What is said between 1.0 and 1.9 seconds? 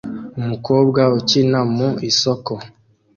ukina mu